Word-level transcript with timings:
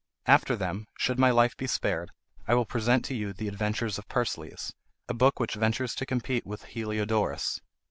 After 0.25 0.55
them, 0.55 0.87
should 0.97 1.19
my 1.19 1.29
life 1.29 1.55
be 1.55 1.67
spared, 1.67 2.09
I 2.47 2.55
will 2.55 2.65
present 2.65 3.05
to 3.05 3.13
you 3.13 3.33
the 3.33 3.47
Adventures 3.47 3.99
of 3.99 4.07
Persiles, 4.07 4.73
a 5.07 5.13
book 5.13 5.39
which 5.39 5.53
ventures 5.53 5.93
to 5.93 6.07
compete 6.07 6.43
with 6.43 6.63
Heliodorus. 6.63 7.61